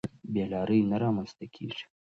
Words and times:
بې 0.33 0.43
لارۍ 0.51 0.79
نه 0.91 0.97
رامنځته 1.03 1.45
کېږي. 1.55 1.83